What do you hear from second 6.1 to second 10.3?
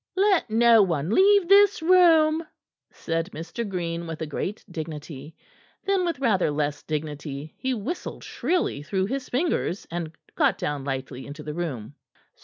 rather less dignity, he whistled shrilly through his fingers, and